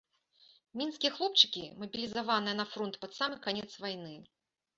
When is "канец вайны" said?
3.45-4.15